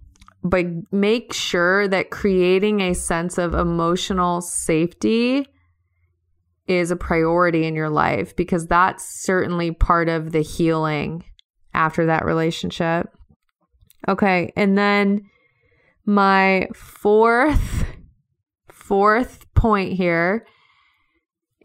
But 0.43 0.65
make 0.91 1.33
sure 1.33 1.87
that 1.89 2.09
creating 2.09 2.79
a 2.79 2.93
sense 2.93 3.37
of 3.37 3.53
emotional 3.53 4.41
safety 4.41 5.47
is 6.67 6.91
a 6.91 6.95
priority 6.95 7.65
in 7.65 7.75
your 7.75 7.89
life 7.89 8.35
because 8.35 8.67
that's 8.67 9.23
certainly 9.23 9.71
part 9.71 10.09
of 10.09 10.31
the 10.31 10.41
healing 10.41 11.23
after 11.73 12.05
that 12.05 12.25
relationship. 12.25 13.07
Okay. 14.07 14.51
And 14.55 14.77
then 14.77 15.21
my 16.05 16.67
fourth 16.73 17.85
fourth 18.87 19.45
point 19.53 19.93
here 19.93 20.45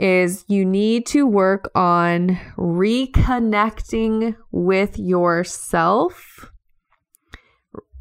is 0.00 0.44
you 0.48 0.64
need 0.64 1.06
to 1.06 1.24
work 1.24 1.70
on 1.76 2.36
reconnecting 2.56 4.36
with 4.50 4.98
yourself 4.98 6.50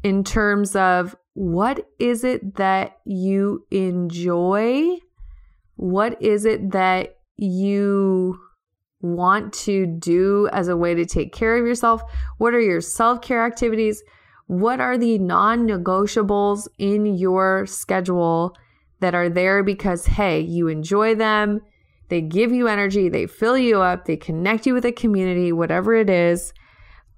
in 0.02 0.24
terms 0.24 0.74
of 0.74 1.14
what 1.34 1.88
is 2.00 2.24
it 2.24 2.56
that 2.56 2.98
you 3.04 3.64
enjoy? 3.70 4.96
What 5.76 6.20
is 6.20 6.44
it 6.44 6.72
that 6.72 7.18
you 7.36 8.40
want 9.00 9.52
to 9.52 9.86
do 9.86 10.48
as 10.52 10.66
a 10.66 10.76
way 10.76 10.94
to 10.94 11.06
take 11.06 11.32
care 11.32 11.56
of 11.56 11.64
yourself? 11.64 12.02
What 12.38 12.54
are 12.54 12.60
your 12.60 12.80
self 12.80 13.22
care 13.22 13.44
activities? 13.46 14.02
What 14.48 14.80
are 14.80 14.98
the 14.98 15.18
non 15.18 15.68
negotiables 15.68 16.66
in 16.78 17.06
your 17.06 17.66
schedule 17.66 18.56
that 19.02 19.14
are 19.14 19.28
there 19.28 19.62
because, 19.62 20.06
hey, 20.06 20.40
you 20.40 20.68
enjoy 20.68 21.14
them, 21.14 21.60
they 22.08 22.20
give 22.20 22.52
you 22.52 22.66
energy, 22.66 23.08
they 23.08 23.26
fill 23.26 23.58
you 23.58 23.80
up, 23.80 24.06
they 24.06 24.16
connect 24.16 24.66
you 24.66 24.74
with 24.74 24.84
a 24.84 24.92
community, 24.92 25.52
whatever 25.52 25.94
it 25.94 26.10
is. 26.10 26.52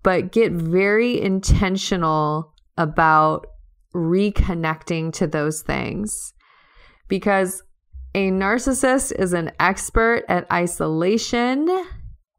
But 0.02 0.32
get 0.32 0.52
very 0.52 1.20
intentional 1.20 2.52
about 2.76 3.46
reconnecting 3.94 5.12
to 5.14 5.26
those 5.26 5.62
things. 5.62 6.34
Because 7.08 7.62
a 8.14 8.30
narcissist 8.30 9.12
is 9.18 9.32
an 9.32 9.50
expert 9.58 10.24
at 10.28 10.50
isolation 10.52 11.68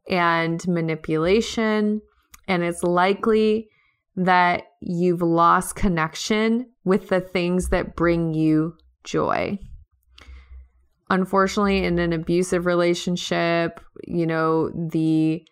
and 0.08 0.66
manipulation 0.68 2.00
And 2.48 2.62
it's 2.62 2.82
likely 2.82 3.68
that 4.14 4.62
you've 4.80 5.22
lost 5.22 5.74
connection 5.74 6.70
with 6.84 7.08
the 7.08 7.20
things 7.20 7.68
that 7.70 7.96
bring 7.96 8.32
you 8.32 8.76
joy. 9.06 9.58
Unfortunately, 11.08 11.84
in 11.84 11.98
an 11.98 12.12
abusive 12.12 12.66
relationship, 12.66 13.80
you 14.06 14.26
know, 14.26 14.70
the 14.70 15.46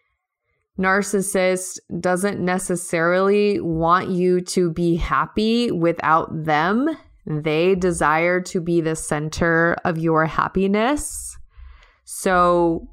narcissist 0.79 1.79
doesn't 2.01 2.41
necessarily 2.41 3.61
want 3.61 4.11
you 4.11 4.41
to 4.41 4.71
be 4.71 4.97
happy 4.97 5.71
without 5.71 6.45
them. 6.45 6.89
They 7.27 7.75
desire 7.75 8.41
to 8.43 8.61
be 8.61 8.81
the 8.81 8.97
center 8.97 9.77
of 9.85 9.97
your 9.97 10.27
happiness. 10.27 11.39
So, 12.05 12.89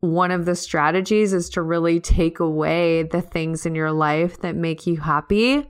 one 0.00 0.32
of 0.32 0.44
the 0.46 0.56
strategies 0.56 1.32
is 1.32 1.48
to 1.50 1.62
really 1.62 2.00
take 2.00 2.40
away 2.40 3.04
the 3.04 3.22
things 3.22 3.66
in 3.66 3.74
your 3.74 3.92
life 3.92 4.40
that 4.40 4.56
make 4.56 4.86
you 4.86 4.98
happy. 4.98 5.64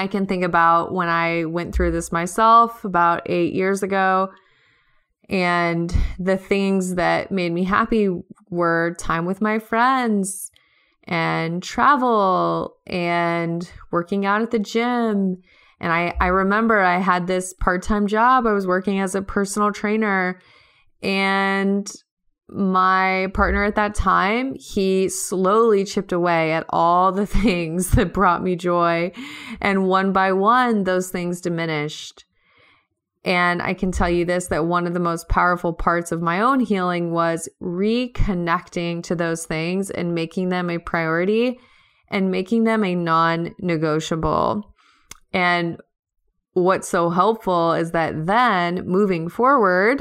I 0.00 0.06
can 0.06 0.24
think 0.24 0.44
about 0.44 0.94
when 0.94 1.10
I 1.10 1.44
went 1.44 1.74
through 1.74 1.90
this 1.90 2.10
myself 2.10 2.86
about 2.86 3.20
eight 3.26 3.52
years 3.52 3.82
ago. 3.82 4.30
And 5.28 5.94
the 6.18 6.38
things 6.38 6.94
that 6.94 7.30
made 7.30 7.52
me 7.52 7.64
happy 7.64 8.08
were 8.48 8.96
time 8.98 9.26
with 9.26 9.42
my 9.42 9.58
friends 9.58 10.50
and 11.04 11.62
travel 11.62 12.78
and 12.86 13.70
working 13.90 14.24
out 14.24 14.40
at 14.40 14.52
the 14.52 14.58
gym. 14.58 15.42
And 15.80 15.92
I, 15.92 16.16
I 16.18 16.28
remember 16.28 16.80
I 16.80 16.96
had 16.96 17.26
this 17.26 17.52
part 17.52 17.82
time 17.82 18.06
job. 18.06 18.46
I 18.46 18.54
was 18.54 18.66
working 18.66 19.00
as 19.00 19.14
a 19.14 19.20
personal 19.20 19.70
trainer. 19.70 20.40
And 21.02 21.92
my 22.52 23.28
partner 23.34 23.64
at 23.64 23.76
that 23.76 23.94
time, 23.94 24.54
he 24.54 25.08
slowly 25.08 25.84
chipped 25.84 26.12
away 26.12 26.52
at 26.52 26.66
all 26.70 27.12
the 27.12 27.26
things 27.42 27.92
that 27.92 28.12
brought 28.12 28.42
me 28.42 28.56
joy. 28.56 29.12
And 29.60 29.86
one 29.86 30.12
by 30.12 30.32
one, 30.32 30.84
those 30.84 31.10
things 31.10 31.40
diminished. 31.40 32.24
And 33.22 33.60
I 33.60 33.74
can 33.74 33.92
tell 33.92 34.08
you 34.08 34.24
this 34.24 34.46
that 34.46 34.66
one 34.66 34.86
of 34.86 34.94
the 34.94 35.00
most 35.00 35.28
powerful 35.28 35.74
parts 35.74 36.10
of 36.10 36.22
my 36.22 36.40
own 36.40 36.60
healing 36.60 37.12
was 37.12 37.48
reconnecting 37.60 39.02
to 39.04 39.14
those 39.14 39.44
things 39.44 39.90
and 39.90 40.14
making 40.14 40.48
them 40.48 40.70
a 40.70 40.78
priority 40.78 41.60
and 42.08 42.30
making 42.30 42.64
them 42.64 42.82
a 42.82 42.94
non 42.94 43.54
negotiable. 43.60 44.74
And 45.32 45.78
what's 46.54 46.88
so 46.88 47.10
helpful 47.10 47.72
is 47.72 47.92
that 47.92 48.26
then 48.26 48.86
moving 48.86 49.28
forward, 49.28 50.00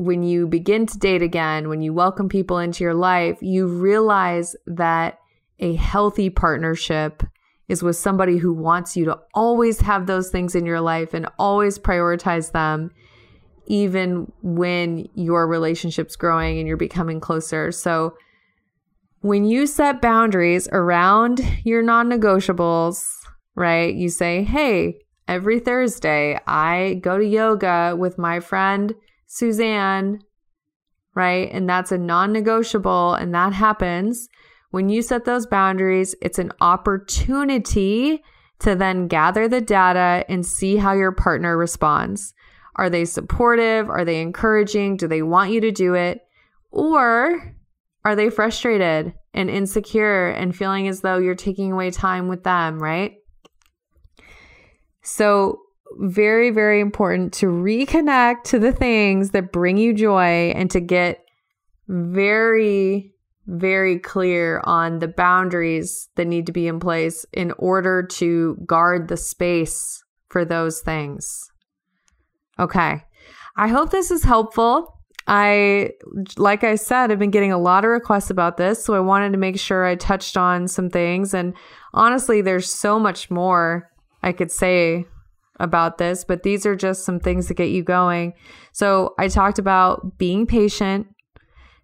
when 0.00 0.22
you 0.22 0.46
begin 0.46 0.86
to 0.86 0.96
date 0.96 1.20
again, 1.20 1.68
when 1.68 1.82
you 1.82 1.92
welcome 1.92 2.26
people 2.26 2.56
into 2.56 2.82
your 2.82 2.94
life, 2.94 3.36
you 3.42 3.66
realize 3.66 4.56
that 4.66 5.18
a 5.58 5.74
healthy 5.74 6.30
partnership 6.30 7.22
is 7.68 7.82
with 7.82 7.96
somebody 7.96 8.38
who 8.38 8.50
wants 8.50 8.96
you 8.96 9.04
to 9.04 9.18
always 9.34 9.82
have 9.82 10.06
those 10.06 10.30
things 10.30 10.54
in 10.54 10.64
your 10.64 10.80
life 10.80 11.12
and 11.12 11.28
always 11.38 11.78
prioritize 11.78 12.52
them, 12.52 12.90
even 13.66 14.32
when 14.40 15.06
your 15.14 15.46
relationship's 15.46 16.16
growing 16.16 16.58
and 16.58 16.66
you're 16.66 16.78
becoming 16.78 17.20
closer. 17.20 17.70
So, 17.70 18.14
when 19.20 19.44
you 19.44 19.66
set 19.66 20.00
boundaries 20.00 20.66
around 20.72 21.42
your 21.62 21.82
non 21.82 22.08
negotiables, 22.08 23.04
right, 23.54 23.94
you 23.94 24.08
say, 24.08 24.44
hey, 24.44 25.02
every 25.28 25.60
Thursday 25.60 26.40
I 26.46 26.94
go 27.02 27.18
to 27.18 27.26
yoga 27.26 27.94
with 27.98 28.16
my 28.16 28.40
friend 28.40 28.94
Suzanne, 29.32 30.24
right? 31.14 31.48
And 31.52 31.68
that's 31.68 31.92
a 31.92 31.98
non 31.98 32.32
negotiable, 32.32 33.14
and 33.14 33.32
that 33.32 33.52
happens. 33.52 34.28
When 34.72 34.88
you 34.88 35.02
set 35.02 35.24
those 35.24 35.46
boundaries, 35.46 36.16
it's 36.20 36.40
an 36.40 36.50
opportunity 36.60 38.24
to 38.58 38.74
then 38.74 39.06
gather 39.06 39.46
the 39.46 39.60
data 39.60 40.24
and 40.28 40.44
see 40.44 40.76
how 40.76 40.94
your 40.94 41.12
partner 41.12 41.56
responds. 41.56 42.34
Are 42.74 42.90
they 42.90 43.04
supportive? 43.04 43.88
Are 43.88 44.04
they 44.04 44.20
encouraging? 44.20 44.96
Do 44.96 45.06
they 45.06 45.22
want 45.22 45.52
you 45.52 45.60
to 45.60 45.70
do 45.70 45.94
it? 45.94 46.22
Or 46.72 47.54
are 48.04 48.16
they 48.16 48.30
frustrated 48.30 49.14
and 49.32 49.48
insecure 49.48 50.30
and 50.30 50.56
feeling 50.56 50.88
as 50.88 51.02
though 51.02 51.18
you're 51.18 51.36
taking 51.36 51.70
away 51.70 51.92
time 51.92 52.26
with 52.26 52.42
them, 52.42 52.82
right? 52.82 53.14
So 55.02 55.60
very, 55.98 56.50
very 56.50 56.80
important 56.80 57.32
to 57.34 57.46
reconnect 57.46 58.44
to 58.44 58.58
the 58.58 58.72
things 58.72 59.30
that 59.30 59.52
bring 59.52 59.76
you 59.76 59.92
joy 59.92 60.52
and 60.54 60.70
to 60.70 60.80
get 60.80 61.24
very, 61.88 63.12
very 63.46 63.98
clear 63.98 64.60
on 64.64 65.00
the 65.00 65.08
boundaries 65.08 66.08
that 66.14 66.26
need 66.26 66.46
to 66.46 66.52
be 66.52 66.68
in 66.68 66.78
place 66.80 67.26
in 67.32 67.52
order 67.58 68.02
to 68.02 68.56
guard 68.66 69.08
the 69.08 69.16
space 69.16 70.02
for 70.28 70.44
those 70.44 70.80
things. 70.80 71.50
Okay. 72.58 73.02
I 73.56 73.68
hope 73.68 73.90
this 73.90 74.10
is 74.10 74.22
helpful. 74.22 74.96
I, 75.26 75.90
like 76.36 76.64
I 76.64 76.76
said, 76.76 77.10
I've 77.10 77.18
been 77.18 77.30
getting 77.30 77.52
a 77.52 77.58
lot 77.58 77.84
of 77.84 77.90
requests 77.90 78.30
about 78.30 78.56
this. 78.56 78.82
So 78.82 78.94
I 78.94 79.00
wanted 79.00 79.32
to 79.32 79.38
make 79.38 79.58
sure 79.58 79.84
I 79.84 79.96
touched 79.96 80.36
on 80.36 80.66
some 80.68 80.88
things. 80.88 81.34
And 81.34 81.54
honestly, 81.92 82.40
there's 82.40 82.72
so 82.72 82.98
much 82.98 83.30
more 83.30 83.90
I 84.22 84.32
could 84.32 84.50
say 84.50 85.06
about 85.60 85.98
this, 85.98 86.24
but 86.24 86.42
these 86.42 86.66
are 86.66 86.74
just 86.74 87.04
some 87.04 87.20
things 87.20 87.46
to 87.46 87.54
get 87.54 87.70
you 87.70 87.82
going. 87.82 88.32
So 88.72 89.14
I 89.18 89.28
talked 89.28 89.58
about 89.58 90.18
being 90.18 90.46
patient, 90.46 91.06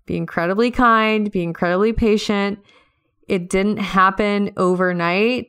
be 0.07 0.17
incredibly 0.17 0.71
kind, 0.71 1.31
be 1.31 1.43
incredibly 1.43 1.93
patient. 1.93 2.59
It 3.29 3.49
didn't 3.49 3.79
happen 3.79 4.53
overnight 4.57 5.49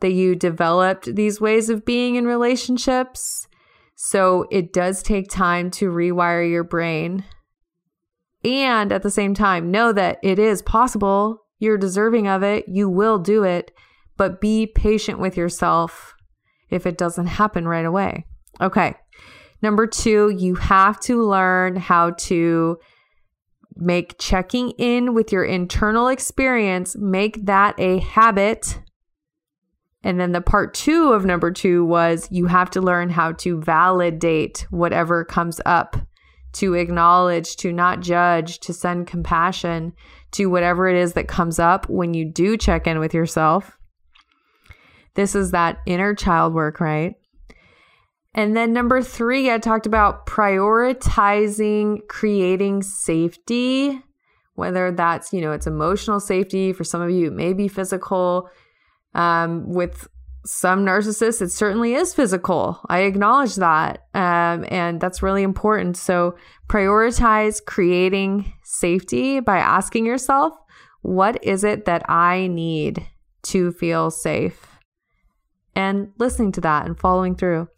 that 0.00 0.12
you 0.12 0.34
developed 0.34 1.14
these 1.14 1.40
ways 1.40 1.70
of 1.70 1.84
being 1.84 2.16
in 2.16 2.26
relationships. 2.26 3.48
So 3.94 4.46
it 4.50 4.72
does 4.72 5.02
take 5.02 5.28
time 5.28 5.70
to 5.72 5.90
rewire 5.90 6.48
your 6.48 6.64
brain. 6.64 7.24
And 8.44 8.92
at 8.92 9.02
the 9.02 9.10
same 9.10 9.34
time, 9.34 9.70
know 9.70 9.92
that 9.92 10.18
it 10.22 10.38
is 10.38 10.62
possible. 10.62 11.44
You're 11.58 11.78
deserving 11.78 12.28
of 12.28 12.42
it. 12.42 12.68
You 12.68 12.88
will 12.88 13.18
do 13.18 13.42
it. 13.42 13.72
But 14.18 14.40
be 14.40 14.66
patient 14.66 15.18
with 15.18 15.36
yourself 15.36 16.15
if 16.70 16.86
it 16.86 16.98
doesn't 16.98 17.26
happen 17.26 17.66
right 17.66 17.84
away. 17.84 18.26
Okay. 18.60 18.94
Number 19.62 19.86
two, 19.86 20.30
you 20.30 20.54
have 20.56 21.00
to 21.00 21.22
learn 21.22 21.76
how 21.76 22.10
to 22.10 22.78
make 23.76 24.18
checking 24.18 24.70
in 24.72 25.14
with 25.14 25.32
your 25.32 25.44
internal 25.44 26.08
experience, 26.08 26.96
make 26.96 27.44
that 27.46 27.74
a 27.78 27.98
habit. 27.98 28.78
And 30.02 30.20
then 30.20 30.32
the 30.32 30.40
part 30.40 30.72
two 30.72 31.12
of 31.12 31.24
number 31.24 31.50
two 31.50 31.84
was 31.84 32.28
you 32.30 32.46
have 32.46 32.70
to 32.70 32.80
learn 32.80 33.10
how 33.10 33.32
to 33.32 33.60
validate 33.60 34.66
whatever 34.70 35.24
comes 35.24 35.60
up, 35.66 35.96
to 36.52 36.74
acknowledge, 36.74 37.56
to 37.56 37.72
not 37.72 38.00
judge, 38.00 38.60
to 38.60 38.72
send 38.72 39.06
compassion 39.06 39.92
to 40.32 40.46
whatever 40.46 40.88
it 40.88 40.96
is 40.96 41.14
that 41.14 41.28
comes 41.28 41.58
up 41.58 41.88
when 41.88 42.14
you 42.14 42.24
do 42.24 42.56
check 42.56 42.86
in 42.86 42.98
with 42.98 43.14
yourself. 43.14 43.76
This 45.16 45.34
is 45.34 45.50
that 45.50 45.80
inner 45.86 46.14
child 46.14 46.54
work, 46.54 46.78
right? 46.78 47.16
And 48.34 48.54
then 48.54 48.74
number 48.74 49.00
three, 49.00 49.50
I 49.50 49.58
talked 49.58 49.86
about 49.86 50.26
prioritizing 50.26 52.06
creating 52.06 52.82
safety, 52.82 54.02
whether 54.54 54.92
that's, 54.92 55.32
you 55.32 55.40
know, 55.40 55.52
it's 55.52 55.66
emotional 55.66 56.20
safety. 56.20 56.74
For 56.74 56.84
some 56.84 57.00
of 57.00 57.10
you, 57.10 57.28
it 57.28 57.32
may 57.32 57.54
be 57.54 57.66
physical. 57.66 58.50
Um, 59.14 59.72
with 59.72 60.06
some 60.44 60.84
narcissists, 60.84 61.40
it 61.40 61.50
certainly 61.50 61.94
is 61.94 62.12
physical. 62.12 62.78
I 62.90 63.00
acknowledge 63.00 63.56
that. 63.56 64.06
Um, 64.12 64.66
and 64.68 65.00
that's 65.00 65.22
really 65.22 65.42
important. 65.42 65.96
So 65.96 66.36
prioritize 66.68 67.64
creating 67.64 68.52
safety 68.62 69.40
by 69.40 69.56
asking 69.58 70.04
yourself, 70.04 70.52
what 71.00 71.42
is 71.42 71.64
it 71.64 71.86
that 71.86 72.08
I 72.10 72.48
need 72.48 73.06
to 73.44 73.72
feel 73.72 74.10
safe? 74.10 74.75
And 75.76 76.10
listening 76.18 76.50
to 76.52 76.60
that 76.62 76.86
and 76.86 76.98
following 76.98 77.36
through. 77.36 77.68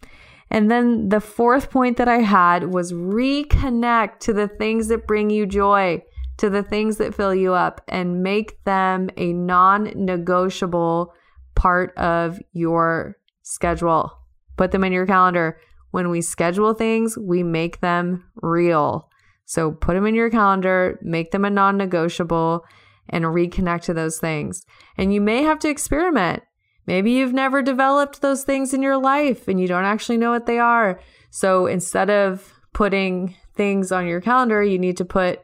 And 0.51 0.71
then 0.71 1.11
the 1.11 1.21
fourth 1.21 1.71
point 1.71 1.99
that 1.99 2.09
I 2.09 2.21
had 2.21 2.73
was 2.73 2.93
reconnect 2.93 4.21
to 4.21 4.33
the 4.33 4.49
things 4.49 4.89
that 4.89 5.07
bring 5.07 5.29
you 5.29 5.45
joy, 5.45 6.03
to 6.39 6.49
the 6.49 6.63
things 6.63 6.97
that 6.97 7.15
fill 7.15 7.35
you 7.35 7.53
up, 7.53 7.83
and 7.89 8.23
make 8.23 8.65
them 8.65 9.11
a 9.19 9.35
non 9.35 9.93
negotiable 9.95 11.13
part 11.55 11.95
of 11.99 12.41
your 12.53 13.17
schedule. 13.43 14.13
Put 14.57 14.71
them 14.71 14.85
in 14.85 14.93
your 14.93 15.07
calendar. 15.07 15.61
When 15.91 16.09
we 16.09 16.23
schedule 16.23 16.73
things, 16.75 17.19
we 17.19 17.43
make 17.43 17.81
them 17.81 18.25
real. 18.37 19.09
So 19.45 19.73
put 19.73 19.95
them 19.95 20.07
in 20.07 20.15
your 20.15 20.31
calendar, 20.31 20.99
make 21.03 21.31
them 21.31 21.45
a 21.45 21.51
non 21.51 21.77
negotiable, 21.77 22.65
and 23.09 23.25
reconnect 23.25 23.83
to 23.83 23.95
those 23.95 24.19
things. 24.19 24.65
And 24.97 25.13
you 25.13 25.21
may 25.21 25.43
have 25.43 25.59
to 25.61 25.69
experiment. 25.69 26.43
Maybe 26.89 27.11
you've 27.11 27.35
never 27.35 27.61
developed 27.61 28.23
those 28.23 28.45
things 28.45 28.73
in 28.73 28.81
your 28.81 28.97
life 28.97 29.47
and 29.47 29.61
you 29.61 29.69
don't 29.69 29.85
actually 29.85 30.17
know 30.17 30.31
what 30.31 30.47
they 30.47 30.59
are. 30.59 30.99
So 31.29 31.67
instead 31.67 32.09
of 32.09 32.51
putting 32.73 33.35
things 33.55 33.93
on 33.93 34.07
your 34.07 34.23
calendar, 34.23 34.63
you 34.63 34.79
need 34.79 34.97
to 34.97 35.05
put 35.05 35.43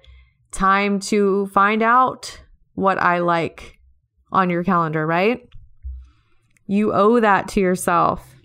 time 0.53 1.01
to 1.01 1.45
find 1.49 1.83
out 1.83 2.41
what 2.77 2.97
I 2.97 3.19
like 3.19 3.79
on 4.33 4.49
your 4.49 4.65
calendar, 4.65 5.07
right? 5.07 5.47
You 6.67 6.95
owe 6.95 7.21
that 7.21 7.49
to 7.49 7.61
yourself. 7.61 8.37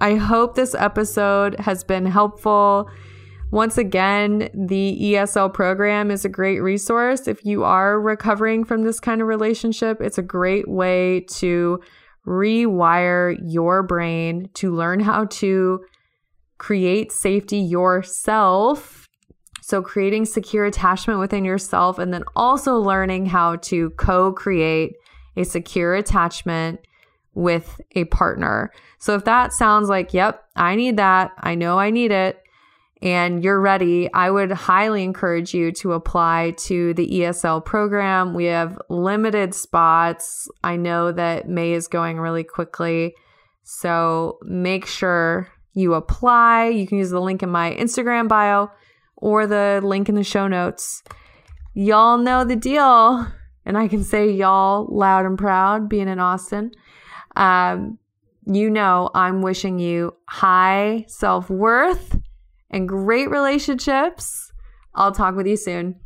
I 0.00 0.16
hope 0.16 0.56
this 0.56 0.74
episode 0.74 1.60
has 1.60 1.84
been 1.84 2.06
helpful. 2.06 2.90
Once 3.50 3.78
again, 3.78 4.50
the 4.52 4.98
ESL 5.00 5.52
program 5.52 6.10
is 6.10 6.24
a 6.24 6.28
great 6.28 6.60
resource. 6.60 7.26
If 7.26 7.44
you 7.46 7.64
are 7.64 7.98
recovering 7.98 8.62
from 8.64 8.84
this 8.84 9.00
kind 9.00 9.22
of 9.22 9.26
relationship, 9.26 10.02
it's 10.02 10.18
a 10.18 10.22
great 10.22 10.68
way 10.68 11.20
to 11.36 11.80
rewire 12.26 13.38
your 13.42 13.82
brain 13.82 14.50
to 14.54 14.74
learn 14.74 15.00
how 15.00 15.24
to 15.24 15.80
create 16.58 17.10
safety 17.10 17.58
yourself. 17.58 19.08
So, 19.62 19.82
creating 19.82 20.26
secure 20.26 20.66
attachment 20.66 21.18
within 21.18 21.44
yourself, 21.44 21.98
and 21.98 22.12
then 22.12 22.24
also 22.36 22.76
learning 22.76 23.26
how 23.26 23.56
to 23.56 23.90
co 23.90 24.32
create 24.32 24.94
a 25.36 25.44
secure 25.44 25.94
attachment 25.94 26.80
with 27.34 27.80
a 27.94 28.04
partner. 28.06 28.72
So, 28.98 29.14
if 29.14 29.24
that 29.24 29.52
sounds 29.52 29.88
like, 29.88 30.12
yep, 30.12 30.44
I 30.56 30.74
need 30.74 30.96
that, 30.98 31.32
I 31.40 31.54
know 31.54 31.78
I 31.78 31.90
need 31.90 32.12
it, 32.12 32.42
and 33.00 33.44
you're 33.44 33.60
ready, 33.60 34.12
I 34.12 34.30
would 34.30 34.50
highly 34.50 35.04
encourage 35.04 35.54
you 35.54 35.70
to 35.72 35.92
apply 35.92 36.54
to 36.58 36.94
the 36.94 37.08
ESL 37.08 37.64
program. 37.64 38.34
We 38.34 38.46
have 38.46 38.78
limited 38.88 39.54
spots. 39.54 40.48
I 40.64 40.76
know 40.76 41.12
that 41.12 41.48
May 41.48 41.72
is 41.72 41.86
going 41.86 42.18
really 42.18 42.42
quickly. 42.42 43.14
So 43.62 44.38
make 44.42 44.86
sure 44.86 45.48
you 45.74 45.94
apply. 45.94 46.68
You 46.68 46.88
can 46.88 46.98
use 46.98 47.10
the 47.10 47.20
link 47.20 47.42
in 47.42 47.50
my 47.50 47.72
Instagram 47.74 48.26
bio 48.26 48.70
or 49.16 49.46
the 49.46 49.80
link 49.84 50.08
in 50.08 50.16
the 50.16 50.24
show 50.24 50.48
notes. 50.48 51.04
Y'all 51.74 52.18
know 52.18 52.42
the 52.42 52.56
deal. 52.56 53.26
And 53.64 53.78
I 53.78 53.86
can 53.86 54.02
say 54.02 54.30
y'all 54.30 54.88
loud 54.90 55.26
and 55.26 55.38
proud 55.38 55.88
being 55.88 56.08
in 56.08 56.18
Austin. 56.18 56.72
Um, 57.36 57.98
you 58.46 58.70
know, 58.70 59.10
I'm 59.14 59.42
wishing 59.42 59.78
you 59.78 60.14
high 60.26 61.04
self 61.06 61.50
worth 61.50 62.17
and 62.70 62.88
great 62.88 63.30
relationships. 63.30 64.52
I'll 64.94 65.12
talk 65.12 65.36
with 65.36 65.46
you 65.46 65.56
soon. 65.56 66.00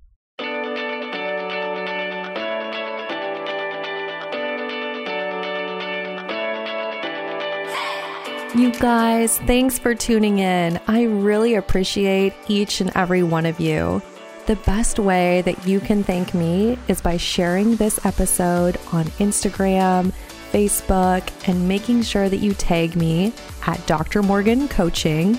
You 8.55 8.71
guys, 8.73 9.39
thanks 9.39 9.79
for 9.79 9.95
tuning 9.95 10.39
in. 10.39 10.79
I 10.87 11.05
really 11.05 11.55
appreciate 11.55 12.35
each 12.49 12.83
and 12.83 12.93
every 12.95 13.23
one 13.23 13.47
of 13.47 13.59
you. 13.59 14.03
The 14.45 14.57
best 14.57 14.99
way 14.99 15.41
that 15.43 15.67
you 15.67 15.81
can 15.81 16.05
thank 16.05 16.35
me 16.35 16.77
is 16.87 17.01
by 17.01 17.17
sharing 17.17 17.77
this 17.77 18.05
episode 18.05 18.77
on 18.93 19.05
Instagram, 19.21 20.13
Facebook, 20.53 21.31
and 21.49 21.67
making 21.67 22.03
sure 22.03 22.29
that 22.29 22.39
you 22.39 22.53
tag 22.53 22.95
me 22.95 23.33
at 23.67 23.87
Dr. 23.87 24.23
Morgan 24.23 24.69
Coaching 24.69 25.39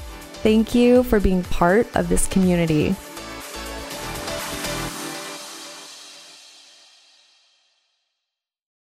Thank 0.41 0.73
you 0.73 1.03
for 1.03 1.19
being 1.19 1.43
part 1.43 1.87
of 1.95 2.09
this 2.09 2.25
community. 2.25 2.95